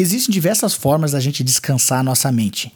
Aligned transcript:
Existem 0.00 0.32
diversas 0.32 0.74
formas 0.74 1.10
da 1.10 1.18
gente 1.18 1.42
descansar 1.42 1.98
a 1.98 2.02
nossa 2.04 2.30
mente. 2.30 2.72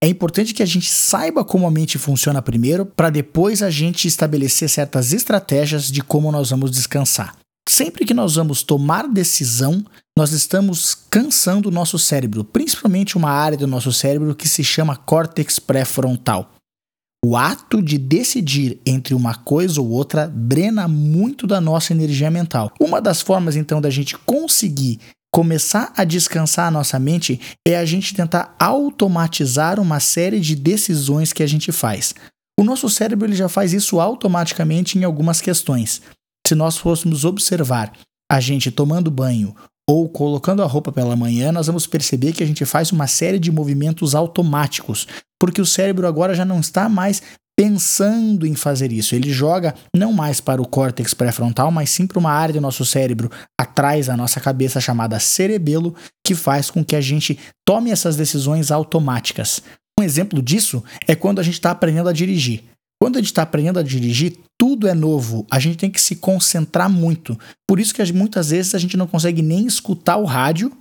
É 0.00 0.06
importante 0.06 0.54
que 0.54 0.62
a 0.62 0.66
gente 0.66 0.88
saiba 0.88 1.44
como 1.44 1.66
a 1.66 1.70
mente 1.70 1.98
funciona 1.98 2.40
primeiro, 2.40 2.86
para 2.86 3.10
depois 3.10 3.60
a 3.60 3.68
gente 3.68 4.06
estabelecer 4.06 4.68
certas 4.68 5.12
estratégias 5.12 5.90
de 5.90 6.00
como 6.00 6.30
nós 6.30 6.50
vamos 6.50 6.70
descansar. 6.70 7.36
Sempre 7.68 8.04
que 8.04 8.14
nós 8.14 8.36
vamos 8.36 8.62
tomar 8.62 9.08
decisão, 9.08 9.84
nós 10.16 10.30
estamos 10.30 10.94
cansando 10.94 11.68
o 11.68 11.72
nosso 11.72 11.98
cérebro, 11.98 12.44
principalmente 12.44 13.16
uma 13.16 13.32
área 13.32 13.58
do 13.58 13.66
nosso 13.66 13.92
cérebro 13.92 14.32
que 14.36 14.48
se 14.48 14.62
chama 14.62 14.94
córtex 14.94 15.58
pré-frontal. 15.58 16.52
O 17.24 17.36
ato 17.36 17.82
de 17.82 17.98
decidir 17.98 18.80
entre 18.86 19.12
uma 19.12 19.34
coisa 19.34 19.80
ou 19.80 19.90
outra 19.90 20.28
drena 20.28 20.86
muito 20.86 21.48
da 21.48 21.60
nossa 21.60 21.92
energia 21.92 22.30
mental. 22.30 22.72
Uma 22.80 23.00
das 23.00 23.20
formas 23.20 23.56
então 23.56 23.80
da 23.80 23.90
gente 23.90 24.16
conseguir 24.18 25.00
começar 25.32 25.92
a 25.96 26.04
descansar 26.04 26.66
a 26.66 26.70
nossa 26.70 26.98
mente 26.98 27.40
é 27.66 27.76
a 27.76 27.84
gente 27.84 28.14
tentar 28.14 28.54
automatizar 28.58 29.78
uma 29.78 30.00
série 30.00 30.40
de 30.40 30.56
decisões 30.56 31.32
que 31.32 31.42
a 31.42 31.46
gente 31.46 31.70
faz. 31.70 32.14
O 32.58 32.64
nosso 32.64 32.88
cérebro 32.90 33.26
ele 33.26 33.36
já 33.36 33.48
faz 33.48 33.72
isso 33.72 34.00
automaticamente 34.00 34.98
em 34.98 35.04
algumas 35.04 35.40
questões. 35.40 36.02
Se 36.46 36.54
nós 36.54 36.76
fôssemos 36.76 37.24
observar 37.24 37.92
a 38.30 38.40
gente 38.40 38.70
tomando 38.70 39.10
banho 39.10 39.54
ou 39.88 40.08
colocando 40.08 40.62
a 40.62 40.66
roupa 40.66 40.92
pela 40.92 41.16
manhã, 41.16 41.50
nós 41.52 41.66
vamos 41.66 41.86
perceber 41.86 42.32
que 42.32 42.42
a 42.42 42.46
gente 42.46 42.64
faz 42.64 42.92
uma 42.92 43.06
série 43.06 43.38
de 43.38 43.50
movimentos 43.50 44.14
automáticos, 44.14 45.06
porque 45.40 45.60
o 45.60 45.66
cérebro 45.66 46.06
agora 46.06 46.34
já 46.34 46.44
não 46.44 46.60
está 46.60 46.88
mais 46.88 47.22
pensando 47.60 48.46
em 48.46 48.54
fazer 48.54 48.90
isso. 48.90 49.14
Ele 49.14 49.30
joga 49.30 49.74
não 49.94 50.14
mais 50.14 50.40
para 50.40 50.62
o 50.62 50.66
córtex 50.66 51.12
pré-frontal, 51.12 51.70
mas 51.70 51.90
sim 51.90 52.06
para 52.06 52.18
uma 52.18 52.32
área 52.32 52.54
do 52.54 52.60
nosso 52.60 52.86
cérebro 52.86 53.30
atrás 53.60 54.06
da 54.06 54.16
nossa 54.16 54.40
cabeça 54.40 54.80
chamada 54.80 55.20
cerebelo, 55.20 55.94
que 56.26 56.34
faz 56.34 56.70
com 56.70 56.82
que 56.82 56.96
a 56.96 57.02
gente 57.02 57.38
tome 57.62 57.90
essas 57.90 58.16
decisões 58.16 58.70
automáticas. 58.70 59.62
Um 60.00 60.02
exemplo 60.02 60.40
disso 60.40 60.82
é 61.06 61.14
quando 61.14 61.38
a 61.38 61.42
gente 61.42 61.52
está 61.52 61.70
aprendendo 61.70 62.08
a 62.08 62.14
dirigir. 62.14 62.64
Quando 62.98 63.16
a 63.16 63.20
gente 63.20 63.30
está 63.30 63.42
aprendendo 63.42 63.78
a 63.78 63.82
dirigir, 63.82 64.38
tudo 64.58 64.88
é 64.88 64.94
novo, 64.94 65.46
a 65.50 65.58
gente 65.58 65.76
tem 65.76 65.90
que 65.90 66.00
se 66.00 66.16
concentrar 66.16 66.88
muito. 66.88 67.38
Por 67.68 67.78
isso 67.78 67.94
que 67.94 68.10
muitas 68.10 68.48
vezes 68.48 68.74
a 68.74 68.78
gente 68.78 68.96
não 68.96 69.06
consegue 69.06 69.42
nem 69.42 69.66
escutar 69.66 70.16
o 70.16 70.24
rádio 70.24 70.72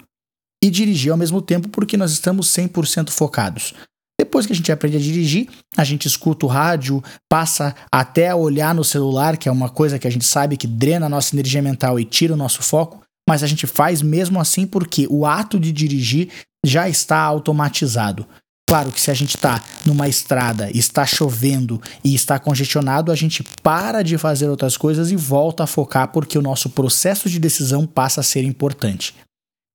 e 0.63 0.69
dirigir 0.69 1.11
ao 1.11 1.17
mesmo 1.17 1.41
tempo 1.41 1.67
porque 1.67 1.97
nós 1.97 2.11
estamos 2.13 2.47
100% 2.47 3.09
focados. 3.09 3.73
Depois 4.19 4.45
que 4.45 4.51
a 4.51 4.55
gente 4.55 4.69
aprende 4.69 4.97
a 4.97 4.99
dirigir, 4.99 5.47
a 5.77 5.83
gente 5.85 6.05
escuta 6.05 6.45
o 6.45 6.49
rádio, 6.49 7.01
passa 7.29 7.73
até 7.89 8.27
a 8.27 8.35
olhar 8.35 8.75
no 8.75 8.83
celular, 8.83 9.37
que 9.37 9.47
é 9.47 9.51
uma 9.51 9.69
coisa 9.69 9.97
que 9.97 10.05
a 10.05 10.11
gente 10.11 10.25
sabe 10.25 10.57
que 10.57 10.67
drena 10.67 11.05
a 11.05 11.09
nossa 11.09 11.33
energia 11.33 11.61
mental 11.61 11.97
e 11.97 12.03
tira 12.03 12.33
o 12.33 12.37
nosso 12.37 12.61
foco, 12.61 13.01
mas 13.29 13.43
a 13.43 13.47
gente 13.47 13.65
faz 13.65 14.01
mesmo 14.01 14.37
assim 14.37 14.67
porque 14.67 15.07
o 15.09 15.25
ato 15.25 15.57
de 15.57 15.71
dirigir 15.71 16.27
já 16.65 16.89
está 16.89 17.17
automatizado. 17.17 18.27
Claro 18.67 18.91
que 18.91 18.99
se 18.99 19.09
a 19.09 19.13
gente 19.13 19.37
está 19.37 19.63
numa 19.85 20.09
estrada, 20.09 20.69
está 20.75 21.05
chovendo 21.05 21.81
e 22.03 22.13
está 22.13 22.37
congestionado, 22.37 23.13
a 23.13 23.15
gente 23.15 23.41
para 23.63 24.03
de 24.03 24.17
fazer 24.17 24.49
outras 24.49 24.75
coisas 24.75 25.11
e 25.11 25.15
volta 25.15 25.63
a 25.63 25.67
focar 25.67 26.09
porque 26.09 26.37
o 26.37 26.41
nosso 26.41 26.69
processo 26.71 27.29
de 27.29 27.39
decisão 27.39 27.87
passa 27.87 28.19
a 28.19 28.23
ser 28.23 28.43
importante. 28.43 29.15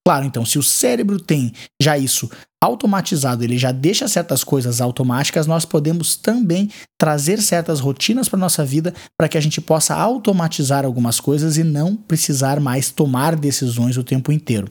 Claro, 0.07 0.27
então, 0.27 0.45
se 0.45 0.59
o 0.59 0.63
cérebro 0.63 1.19
tem 1.19 1.55
já 1.81 1.97
isso 1.97 2.31
automatizado, 2.65 3.45
ele 3.45 3.59
já 3.59 3.71
deixa 3.71 4.09
certas 4.09 4.43
coisas 4.43 4.81
automáticas, 4.81 5.47
nós 5.47 5.65
podemos 5.65 6.17
também 6.17 6.71
trazer 6.99 7.41
certas 7.41 7.79
rotinas 7.81 8.29
para 8.29 8.39
nossa 8.39 8.65
vida 8.65 8.95
para 9.17 9.29
que 9.29 9.37
a 9.37 9.41
gente 9.41 9.61
possa 9.61 9.95
automatizar 9.95 10.85
algumas 10.85 11.21
coisas 11.21 11.57
e 11.57 11.63
não 11.63 11.95
precisar 11.95 12.59
mais 12.59 12.91
tomar 12.91 13.37
decisões 13.37 13.97
o 13.97 14.05
tempo 14.05 14.33
inteiro. 14.33 14.69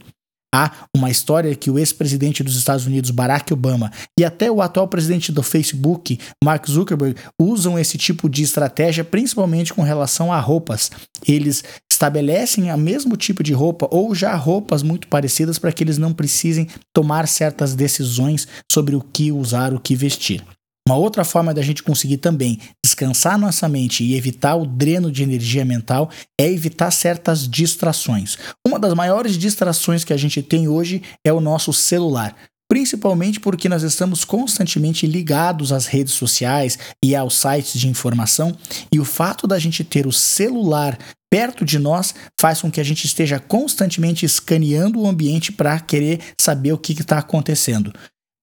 Há 0.53 0.71
uma 0.95 1.09
história 1.09 1.55
que 1.55 1.71
o 1.71 1.79
ex-presidente 1.79 2.43
dos 2.43 2.55
Estados 2.55 2.85
Unidos, 2.85 3.09
Barack 3.09 3.51
Obama, 3.51 3.91
e 4.19 4.23
até 4.23 4.51
o 4.51 4.61
atual 4.61 4.87
presidente 4.87 5.31
do 5.31 5.41
Facebook, 5.41 6.19
Mark 6.43 6.69
Zuckerberg, 6.69 7.19
usam 7.41 7.79
esse 7.79 7.97
tipo 7.97 8.29
de 8.29 8.43
estratégia 8.43 9.03
principalmente 9.03 9.73
com 9.73 9.81
relação 9.81 10.31
a 10.31 10.39
roupas. 10.39 10.91
Eles 11.27 11.63
estabelecem 11.91 12.71
o 12.71 12.77
mesmo 12.77 13.17
tipo 13.17 13.41
de 13.41 13.53
roupa 13.53 13.87
ou 13.89 14.13
já 14.13 14.35
roupas 14.35 14.83
muito 14.83 15.07
parecidas 15.07 15.57
para 15.57 15.71
que 15.71 15.83
eles 15.83 15.97
não 15.97 16.13
precisem 16.13 16.67
tomar 16.93 17.27
certas 17.27 17.73
decisões 17.73 18.47
sobre 18.71 18.95
o 18.95 19.01
que 19.01 19.31
usar, 19.31 19.73
o 19.73 19.79
que 19.79 19.95
vestir. 19.95 20.43
Uma 20.85 20.97
outra 20.97 21.23
forma 21.23 21.53
da 21.53 21.61
gente 21.61 21.81
conseguir 21.81 22.17
também 22.17 22.59
descansar 22.85 23.39
nossa 23.39 23.69
mente 23.69 24.03
e 24.03 24.15
evitar 24.15 24.55
o 24.55 24.65
dreno 24.65 25.09
de 25.09 25.23
energia 25.23 25.63
mental 25.63 26.09
é 26.39 26.45
evitar 26.51 26.91
certas 26.91 27.47
distrações. 27.47 28.37
Uma 28.67 28.77
das 28.77 28.93
maiores 28.93 29.37
distrações 29.37 30.03
que 30.03 30.11
a 30.11 30.17
gente 30.17 30.43
tem 30.43 30.67
hoje 30.67 31.01
é 31.25 31.31
o 31.31 31.39
nosso 31.39 31.71
celular. 31.71 32.35
Principalmente 32.69 33.39
porque 33.39 33.69
nós 33.69 33.81
estamos 33.83 34.25
constantemente 34.25 35.07
ligados 35.07 35.71
às 35.71 35.85
redes 35.85 36.15
sociais 36.15 36.77
e 37.03 37.15
aos 37.15 37.37
sites 37.37 37.79
de 37.79 37.87
informação, 37.87 38.57
e 38.91 38.99
o 38.99 39.05
fato 39.05 39.47
da 39.47 39.59
gente 39.59 39.83
ter 39.83 40.05
o 40.05 40.11
celular 40.11 40.97
perto 41.31 41.63
de 41.63 41.79
nós 41.79 42.13
faz 42.39 42.61
com 42.61 42.69
que 42.69 42.79
a 42.81 42.83
gente 42.83 43.05
esteja 43.05 43.39
constantemente 43.39 44.25
escaneando 44.25 44.99
o 44.99 45.07
ambiente 45.07 45.51
para 45.51 45.79
querer 45.79 46.19
saber 46.39 46.73
o 46.73 46.77
que 46.77 46.93
está 46.93 47.17
acontecendo. 47.17 47.93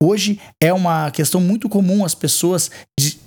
Hoje 0.02 0.40
é 0.62 0.72
uma 0.72 1.10
questão 1.10 1.40
muito 1.40 1.68
comum 1.68 2.04
as 2.04 2.14
pessoas 2.14 2.70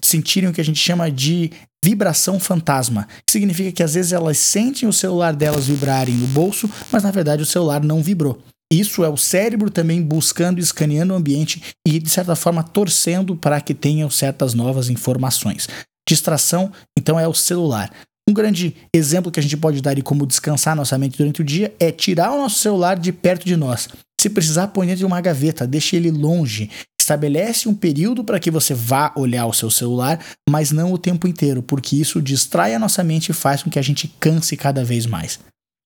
sentirem 0.03 0.49
o 0.49 0.53
que 0.53 0.61
a 0.61 0.65
gente 0.65 0.79
chama 0.79 1.11
de 1.11 1.51
vibração 1.83 2.39
fantasma, 2.39 3.07
que 3.25 3.31
significa 3.31 3.71
que 3.71 3.83
às 3.83 3.93
vezes 3.93 4.11
elas 4.11 4.37
sentem 4.39 4.87
o 4.87 4.93
celular 4.93 5.35
delas 5.35 5.67
vibrarem 5.67 6.15
no 6.15 6.27
bolso, 6.27 6.69
mas 6.91 7.03
na 7.03 7.11
verdade 7.11 7.43
o 7.43 7.45
celular 7.45 7.83
não 7.83 8.01
vibrou. 8.01 8.41
Isso 8.71 9.03
é 9.03 9.09
o 9.09 9.17
cérebro 9.17 9.69
também 9.69 10.01
buscando, 10.01 10.59
escaneando 10.59 11.13
o 11.13 11.17
ambiente 11.17 11.61
e, 11.87 11.99
de 11.99 12.09
certa 12.09 12.35
forma, 12.35 12.63
torcendo 12.63 13.35
para 13.35 13.61
que 13.61 13.75
tenham 13.75 14.09
certas 14.09 14.55
novas 14.55 14.89
informações. 14.89 15.67
Distração, 16.09 16.71
então, 16.97 17.19
é 17.19 17.27
o 17.27 17.35
celular. 17.35 17.91
Um 18.29 18.33
grande 18.33 18.75
exemplo 18.93 19.31
que 19.31 19.39
a 19.39 19.43
gente 19.43 19.57
pode 19.57 19.81
dar 19.81 19.93
de 19.93 20.01
como 20.01 20.25
descansar 20.25 20.75
nossa 20.75 20.97
mente 20.97 21.17
durante 21.17 21.41
o 21.41 21.45
dia 21.45 21.73
é 21.79 21.91
tirar 21.91 22.31
o 22.31 22.37
nosso 22.37 22.59
celular 22.59 22.97
de 22.97 23.11
perto 23.11 23.45
de 23.45 23.57
nós. 23.57 23.89
Se 24.19 24.29
precisar, 24.29 24.69
põe 24.69 24.87
dentro 24.87 24.99
de 24.99 25.05
uma 25.05 25.19
gaveta, 25.19 25.67
deixe 25.67 25.97
ele 25.97 26.09
longe. 26.09 26.69
Estabelece 26.97 27.67
um 27.67 27.75
período 27.75 28.23
para 28.23 28.39
que 28.39 28.49
você 28.49 28.73
vá 28.73 29.11
olhar 29.17 29.45
o 29.45 29.51
seu 29.51 29.69
celular, 29.69 30.23
mas 30.49 30.71
não 30.71 30.93
o 30.93 30.97
tempo 30.97 31.27
inteiro, 31.27 31.61
porque 31.61 31.97
isso 31.97 32.21
distrai 32.21 32.73
a 32.73 32.79
nossa 32.79 33.03
mente 33.03 33.29
e 33.29 33.33
faz 33.33 33.61
com 33.61 33.69
que 33.69 33.77
a 33.77 33.81
gente 33.81 34.07
canse 34.21 34.55
cada 34.55 34.85
vez 34.85 35.05
mais. 35.05 35.37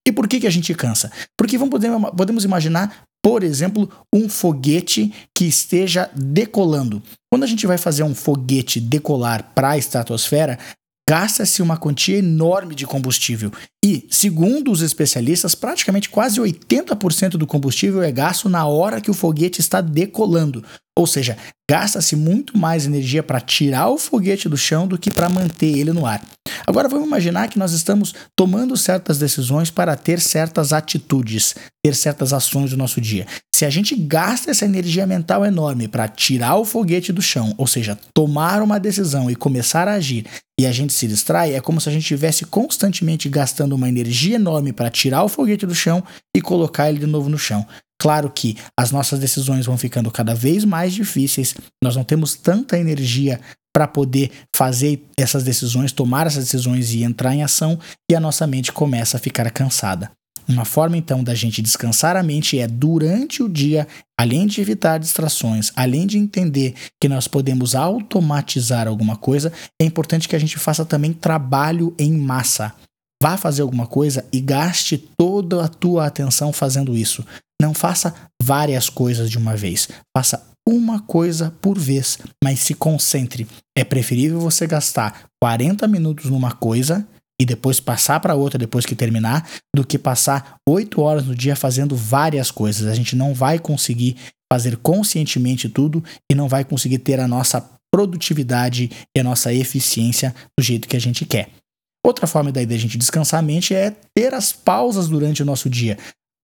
E 0.06 0.12
por 0.12 0.28
que, 0.28 0.38
que 0.38 0.46
a 0.46 0.50
gente 0.50 0.72
cansa? 0.74 1.10
Porque 1.36 1.58
vamos 1.58 1.72
poder, 1.72 1.90
podemos 2.16 2.44
imaginar, 2.44 3.02
por 3.20 3.42
exemplo, 3.42 3.90
um 4.14 4.28
foguete 4.28 5.12
que 5.36 5.44
esteja 5.44 6.08
decolando. 6.14 7.02
Quando 7.30 7.42
a 7.42 7.48
gente 7.48 7.66
vai 7.66 7.76
fazer 7.76 8.04
um 8.04 8.14
foguete 8.14 8.78
decolar 8.78 9.50
para 9.52 9.70
a 9.70 9.78
estratosfera, 9.78 10.56
gasta-se 11.08 11.62
uma 11.62 11.78
quantia 11.78 12.18
enorme 12.18 12.74
de 12.74 12.86
combustível. 12.86 13.50
E, 13.82 14.06
segundo 14.10 14.70
os 14.70 14.82
especialistas, 14.82 15.54
praticamente 15.54 16.10
quase 16.10 16.38
80% 16.38 17.30
do 17.30 17.46
combustível 17.46 18.02
é 18.02 18.12
gasto 18.12 18.46
na 18.46 18.66
hora 18.66 19.00
que 19.00 19.10
o 19.10 19.14
foguete 19.14 19.58
está 19.58 19.80
decolando. 19.80 20.62
Ou 20.94 21.06
seja, 21.06 21.38
gasta-se 21.70 22.14
muito 22.14 22.58
mais 22.58 22.84
energia 22.84 23.22
para 23.22 23.40
tirar 23.40 23.88
o 23.88 23.96
foguete 23.96 24.50
do 24.50 24.56
chão 24.58 24.86
do 24.86 24.98
que 24.98 25.10
para 25.10 25.30
manter 25.30 25.78
ele 25.78 25.94
no 25.94 26.04
ar. 26.04 26.22
Agora 26.66 26.88
vamos 26.88 27.06
imaginar 27.06 27.48
que 27.48 27.58
nós 27.58 27.72
estamos 27.72 28.14
tomando 28.36 28.76
certas 28.76 29.18
decisões 29.18 29.70
para 29.70 29.96
ter 29.96 30.20
certas 30.20 30.72
atitudes, 30.72 31.54
ter 31.84 31.94
certas 31.94 32.32
ações 32.32 32.70
do 32.70 32.76
nosso 32.76 33.00
dia. 33.00 33.26
Se 33.54 33.64
a 33.64 33.70
gente 33.70 33.96
gasta 33.96 34.50
essa 34.50 34.64
energia 34.64 35.06
mental 35.06 35.44
enorme 35.44 35.88
para 35.88 36.06
tirar 36.06 36.56
o 36.56 36.64
foguete 36.64 37.12
do 37.12 37.20
chão, 37.20 37.54
ou 37.58 37.66
seja, 37.66 37.98
tomar 38.14 38.62
uma 38.62 38.78
decisão 38.78 39.30
e 39.30 39.34
começar 39.34 39.88
a 39.88 39.94
agir, 39.94 40.26
e 40.58 40.66
a 40.66 40.72
gente 40.72 40.92
se 40.92 41.06
distrai, 41.06 41.54
é 41.54 41.60
como 41.60 41.80
se 41.80 41.88
a 41.88 41.92
gente 41.92 42.02
estivesse 42.02 42.44
constantemente 42.44 43.28
gastando 43.28 43.74
uma 43.74 43.88
energia 43.88 44.36
enorme 44.36 44.72
para 44.72 44.90
tirar 44.90 45.24
o 45.24 45.28
foguete 45.28 45.66
do 45.66 45.74
chão 45.74 46.02
e 46.36 46.40
colocar 46.40 46.88
ele 46.88 47.00
de 47.00 47.06
novo 47.06 47.28
no 47.28 47.38
chão. 47.38 47.66
Claro 48.00 48.30
que 48.30 48.56
as 48.76 48.92
nossas 48.92 49.18
decisões 49.18 49.66
vão 49.66 49.76
ficando 49.76 50.10
cada 50.10 50.32
vez 50.32 50.64
mais 50.64 50.94
difíceis, 50.94 51.54
nós 51.82 51.96
não 51.96 52.04
temos 52.04 52.36
tanta 52.36 52.78
energia 52.78 53.40
para 53.72 53.86
poder 53.86 54.30
fazer 54.54 55.04
essas 55.16 55.44
decisões, 55.44 55.92
tomar 55.92 56.26
essas 56.26 56.44
decisões 56.44 56.92
e 56.92 57.02
entrar 57.02 57.34
em 57.34 57.42
ação, 57.42 57.78
e 58.10 58.14
a 58.14 58.20
nossa 58.20 58.46
mente 58.46 58.72
começa 58.72 59.16
a 59.16 59.20
ficar 59.20 59.50
cansada. 59.50 60.10
Uma 60.48 60.64
forma 60.64 60.96
então 60.96 61.22
da 61.22 61.34
gente 61.34 61.60
descansar 61.60 62.16
a 62.16 62.22
mente 62.22 62.58
é 62.58 62.66
durante 62.66 63.42
o 63.42 63.48
dia, 63.50 63.86
além 64.18 64.46
de 64.46 64.62
evitar 64.62 64.96
distrações, 64.98 65.70
além 65.76 66.06
de 66.06 66.16
entender 66.16 66.74
que 66.98 67.06
nós 67.06 67.28
podemos 67.28 67.74
automatizar 67.74 68.88
alguma 68.88 69.14
coisa, 69.14 69.52
é 69.80 69.84
importante 69.84 70.26
que 70.26 70.34
a 70.34 70.38
gente 70.38 70.58
faça 70.58 70.86
também 70.86 71.12
trabalho 71.12 71.94
em 71.98 72.16
massa. 72.16 72.74
Vá 73.22 73.36
fazer 73.36 73.60
alguma 73.60 73.86
coisa 73.86 74.24
e 74.32 74.40
gaste 74.40 74.96
toda 75.18 75.62
a 75.62 75.68
tua 75.68 76.06
atenção 76.06 76.50
fazendo 76.50 76.96
isso. 76.96 77.22
Não 77.60 77.74
faça 77.74 78.14
várias 78.42 78.88
coisas 78.88 79.28
de 79.28 79.36
uma 79.36 79.54
vez. 79.54 79.88
Faça 80.16 80.42
uma 80.68 81.00
coisa 81.00 81.54
por 81.62 81.78
vez, 81.78 82.18
mas 82.44 82.60
se 82.60 82.74
concentre. 82.74 83.46
É 83.76 83.82
preferível 83.82 84.38
você 84.38 84.66
gastar 84.66 85.24
40 85.42 85.88
minutos 85.88 86.26
numa 86.26 86.52
coisa 86.52 87.08
e 87.40 87.46
depois 87.46 87.80
passar 87.80 88.20
para 88.20 88.34
outra 88.34 88.58
depois 88.58 88.84
que 88.84 88.94
terminar, 88.94 89.48
do 89.74 89.86
que 89.86 89.98
passar 89.98 90.56
oito 90.68 91.00
horas 91.00 91.24
no 91.24 91.34
dia 91.34 91.56
fazendo 91.56 91.96
várias 91.96 92.50
coisas. 92.50 92.86
A 92.86 92.94
gente 92.94 93.16
não 93.16 93.32
vai 93.32 93.58
conseguir 93.58 94.16
fazer 94.52 94.76
conscientemente 94.78 95.68
tudo 95.68 96.04
e 96.30 96.34
não 96.34 96.48
vai 96.48 96.64
conseguir 96.64 96.98
ter 96.98 97.18
a 97.18 97.28
nossa 97.28 97.60
produtividade 97.90 98.90
e 99.16 99.20
a 99.20 99.24
nossa 99.24 99.54
eficiência 99.54 100.34
do 100.58 100.62
jeito 100.62 100.88
que 100.88 100.96
a 100.96 101.00
gente 101.00 101.24
quer. 101.24 101.48
Outra 102.04 102.26
forma 102.26 102.52
daí 102.52 102.66
da 102.66 102.76
gente 102.76 102.98
descansar 102.98 103.40
a 103.40 103.42
mente 103.42 103.74
é 103.74 103.94
ter 104.14 104.34
as 104.34 104.52
pausas 104.52 105.08
durante 105.08 105.42
o 105.42 105.46
nosso 105.46 105.70
dia. 105.70 105.96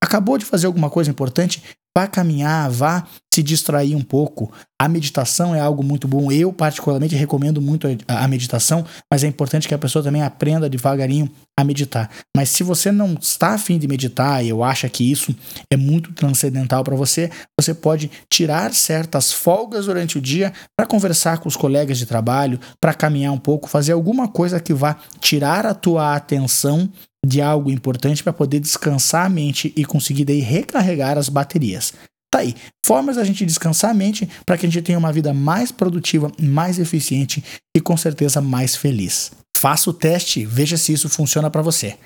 Acabou 0.02 0.38
de 0.38 0.44
fazer 0.44 0.66
alguma 0.66 0.88
coisa 0.88 1.10
importante? 1.10 1.62
Vá 1.96 2.08
caminhar, 2.08 2.68
vá 2.70 3.06
se 3.32 3.42
distrair 3.42 3.94
um 3.94 4.02
pouco. 4.02 4.52
A 4.80 4.88
meditação 4.88 5.54
é 5.54 5.60
algo 5.60 5.82
muito 5.82 6.06
bom. 6.06 6.30
Eu, 6.30 6.52
particularmente, 6.52 7.14
recomendo 7.14 7.60
muito 7.60 7.86
a, 8.06 8.28
meditação, 8.28 8.84
mas 9.10 9.24
é 9.24 9.28
importante 9.28 9.66
que 9.66 9.74
a 9.74 9.78
pessoa 9.78 10.02
também 10.02 10.22
aprenda 10.22 10.68
devagarinho 10.68 11.30
a 11.56 11.64
meditar. 11.64 12.10
Mas 12.36 12.48
se 12.50 12.62
você 12.62 12.90
não 12.90 13.14
está 13.14 13.54
afim 13.54 13.78
de 13.78 13.86
meditar 13.86 14.44
e 14.44 14.48
eu 14.48 14.62
acho 14.62 14.88
que 14.88 15.10
isso 15.10 15.34
é 15.70 15.76
muito 15.76 16.12
transcendental 16.12 16.82
para 16.82 16.96
você, 16.96 17.30
você 17.58 17.72
pode 17.72 18.10
tirar 18.28 18.74
certas 18.74 19.32
folgas 19.32 19.86
durante 19.86 20.18
o 20.18 20.20
dia 20.20 20.52
para 20.76 20.86
conversar 20.86 21.38
com 21.38 21.48
os 21.48 21.56
colegas 21.56 21.98
de 21.98 22.06
trabalho, 22.06 22.58
para 22.80 22.94
caminhar 22.94 23.32
um 23.32 23.38
pouco, 23.38 23.68
fazer 23.68 23.92
alguma 23.92 24.28
coisa 24.28 24.60
que 24.60 24.74
vá 24.74 24.96
tirar 25.20 25.64
a 25.64 25.74
tua 25.74 26.14
atenção 26.14 26.90
de 27.24 27.40
algo 27.40 27.70
importante 27.70 28.22
para 28.22 28.32
poder 28.32 28.60
descansar 28.60 29.26
a 29.26 29.28
mente 29.28 29.72
e 29.76 29.84
conseguir 29.84 30.24
daí 30.24 30.40
recarregar 30.40 31.18
as 31.18 31.28
baterias. 31.28 31.92
Tá 32.30 32.40
aí, 32.40 32.54
formas 32.84 33.16
da 33.16 33.22
gente 33.22 33.46
descansar 33.46 33.92
a 33.92 33.94
mente 33.94 34.28
para 34.44 34.58
que 34.58 34.66
a 34.66 34.68
gente 34.68 34.82
tenha 34.82 34.98
uma 34.98 35.12
vida 35.12 35.32
mais 35.32 35.70
produtiva, 35.70 36.32
mais 36.40 36.80
eficiente 36.80 37.44
e 37.76 37.80
com 37.80 37.96
certeza 37.96 38.40
mais 38.40 38.74
feliz. 38.74 39.30
Faça 39.56 39.88
o 39.88 39.92
teste, 39.92 40.44
veja 40.44 40.76
se 40.76 40.92
isso 40.92 41.08
funciona 41.08 41.48
para 41.48 41.62
você. 41.62 41.96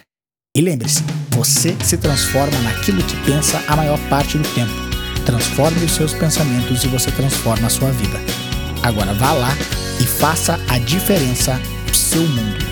E 0.54 0.60
lembre-se, 0.60 1.02
você 1.30 1.76
se 1.84 1.96
transforma 1.96 2.58
naquilo 2.60 3.02
que 3.02 3.16
pensa 3.24 3.62
a 3.66 3.76
maior 3.76 3.98
parte 4.08 4.36
do 4.36 4.54
tempo. 4.54 4.72
Transforme 5.24 5.84
os 5.84 5.92
seus 5.92 6.12
pensamentos 6.12 6.84
e 6.84 6.88
você 6.88 7.10
transforma 7.10 7.66
a 7.66 7.70
sua 7.70 7.90
vida. 7.92 8.18
Agora 8.82 9.14
vá 9.14 9.32
lá 9.32 9.54
e 10.00 10.04
faça 10.04 10.58
a 10.68 10.78
diferença 10.78 11.58
no 11.86 11.94
seu 11.94 12.22
mundo. 12.22 12.67